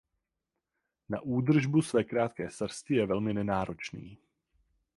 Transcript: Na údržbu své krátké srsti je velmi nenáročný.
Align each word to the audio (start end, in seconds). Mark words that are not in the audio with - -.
Na 1.09 1.21
údržbu 1.21 1.81
své 1.81 2.03
krátké 2.03 2.51
srsti 2.51 2.95
je 2.95 3.05
velmi 3.05 3.33
nenáročný. 3.33 4.17